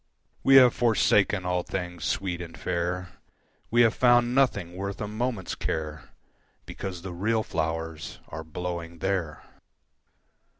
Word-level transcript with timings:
We 0.41 0.55
have 0.55 0.73
forsaken 0.73 1.45
all 1.45 1.61
things 1.61 2.05
sweet 2.05 2.41
and 2.41 2.57
fair, 2.57 3.09
We 3.69 3.81
have 3.83 3.93
found 3.93 4.33
nothing 4.33 4.75
worth 4.75 4.99
a 4.99 5.07
moment's 5.07 5.53
care 5.53 6.09
Because 6.65 7.03
the 7.03 7.13
real 7.13 7.43
flowers 7.43 8.19
are 8.29 8.43
blowing 8.43 8.97
there. 8.97 9.43